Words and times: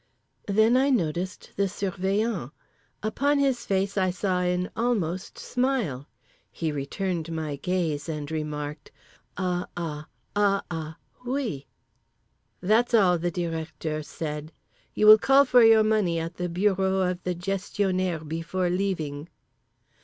Then 0.47 0.77
I 0.77 0.89
noticed 0.89 1.51
the 1.57 1.67
Surveillant. 1.67 2.49
Upon 3.03 3.37
his 3.37 3.67
face 3.67 3.99
I 3.99 4.09
saw 4.09 4.39
an 4.39 4.71
almost 4.75 5.37
smile. 5.37 6.07
He 6.51 6.71
returned 6.71 7.31
my 7.31 7.57
gaze 7.57 8.09
and 8.09 8.31
remarked: 8.31 8.89
"Uh 9.37 9.67
ah, 9.77 10.07
uh 10.35 10.61
ah, 10.71 10.97
Oui." 11.23 11.67
"That's 12.61 12.95
all," 12.95 13.19
the 13.19 13.29
Directeur 13.29 14.01
said. 14.01 14.51
"You 14.95 15.05
will 15.05 15.19
call 15.19 15.45
for 15.45 15.61
your 15.63 15.83
money 15.83 16.17
at 16.17 16.33
the 16.37 16.49
bureau 16.49 17.01
of 17.01 17.21
the 17.21 17.35
Gestionnaire 17.35 18.27
before 18.27 18.71
leaving." 18.71 19.29